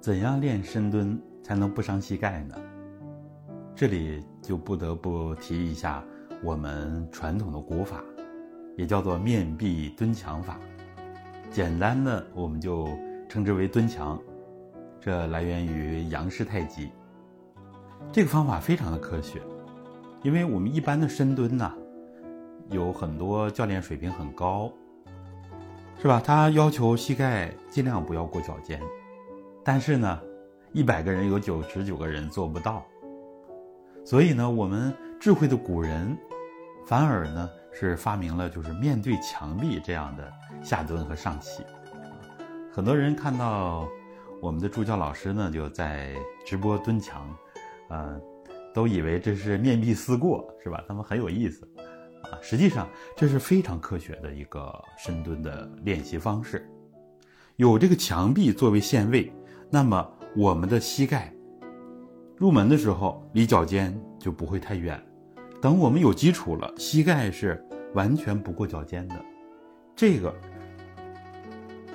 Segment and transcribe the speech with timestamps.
[0.00, 2.54] 怎样练深蹲才能不伤膝盖呢？
[3.74, 6.02] 这里就不得不提一下
[6.42, 8.02] 我们传统的古法，
[8.76, 10.58] 也叫做面壁蹲墙法。
[11.50, 12.88] 简单的，我们就
[13.28, 14.20] 称之为蹲墙。
[15.00, 16.90] 这来源于杨氏太极。
[18.12, 19.42] 这个方法非常的科学，
[20.22, 21.72] 因为我们一般的深蹲呢，
[22.70, 24.72] 有很多教练水平很高，
[26.00, 26.22] 是吧？
[26.24, 28.80] 他要求膝盖尽量不要过脚尖。
[29.68, 30.22] 但是呢，
[30.72, 32.86] 一百个人有九十九个人做不到，
[34.02, 36.16] 所以呢，我们智慧的古人，
[36.86, 41.62] 反而呢是发明了就是面对墙壁这样的下蹲和上起。
[42.72, 43.86] 很多人看到
[44.40, 47.28] 我们的助教老师呢就在直播蹲墙，
[47.90, 48.18] 呃，
[48.72, 50.82] 都以为这是面壁思过，是吧？
[50.88, 51.68] 他们很有意思，
[52.22, 56.66] 啊，实际上这是非常科学的一个深蹲的练习方式，
[57.56, 59.30] 有这个墙壁作为限位。
[59.70, 61.32] 那么我们的膝盖
[62.36, 65.00] 入门的时候离脚尖就不会太远，
[65.60, 67.62] 等我们有基础了，膝盖是
[67.94, 69.14] 完全不过脚尖的。
[69.94, 70.34] 这个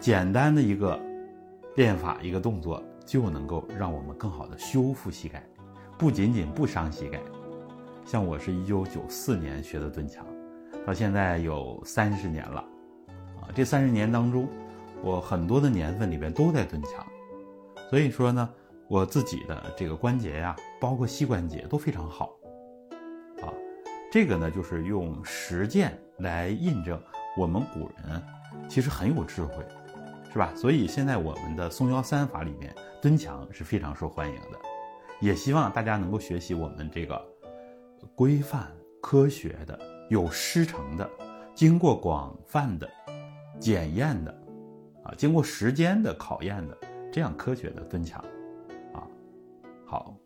[0.00, 0.98] 简单的一个
[1.76, 5.44] 练法，一个动作就能够让我们更好的修复膝盖，
[5.98, 7.20] 不仅仅不伤膝盖。
[8.04, 10.26] 像我是一九九四年学的蹲墙，
[10.84, 12.60] 到现在有三十年了，
[13.42, 14.48] 啊，这三十年当中，
[15.02, 17.06] 我很多的年份里边都在蹲墙。
[17.90, 18.48] 所以说呢，
[18.86, 22.30] 我自己的这个关节呀，包括膝关节都非常好，
[23.42, 23.50] 啊，
[24.12, 27.02] 这个呢就是用实践来印证
[27.36, 28.22] 我们古人
[28.68, 29.66] 其实很有智慧，
[30.32, 30.52] 是吧？
[30.54, 34.58] 所以现在我们的松腰三法里面蹲墙是非常受欢迎的，
[35.20, 37.20] 也希望大家能够学习我们这个
[38.14, 38.70] 规范、
[39.02, 39.76] 科学的、
[40.08, 41.10] 有师承的、
[41.56, 42.88] 经过广泛的
[43.58, 44.30] 检验的，
[45.02, 46.78] 啊，经过时间的考验的。
[47.12, 48.24] 这样科学的蹲墙，
[48.94, 49.06] 啊，
[49.84, 50.16] 好。